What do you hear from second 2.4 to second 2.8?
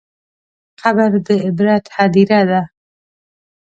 ده.